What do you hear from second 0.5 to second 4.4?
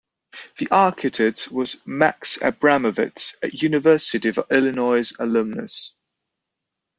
The architect was Max Abramovitz, a University of